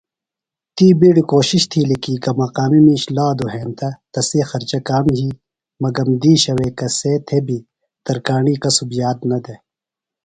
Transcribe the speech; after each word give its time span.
تی 0.75 0.87
بِیڈیۡ 0.99 1.27
کوشِش 1.31 1.61
تِھیلیۡ 1.71 2.01
کی 2.03 2.13
گہ 2.23 2.31
مقامی 2.41 2.79
مِیش 2.85 3.03
لادُوۡ 3.15 3.51
ہینتہ 3.53 3.89
تسی 4.13 4.39
خرچہ 4.49 4.79
کام 4.87 5.05
یھی 5.17 5.29
مگم 5.83 6.09
دِیشہ 6.21 6.53
وے 6.57 6.67
کسے 6.77 7.13
تھےۡ 7.27 7.43
بیۡ 7.45 7.65
ترکیݨی 8.05 8.53
کسُب 8.63 8.89
یاد 8.99 9.19
نہ 9.29 9.37
دےۡ۔ 9.43 9.59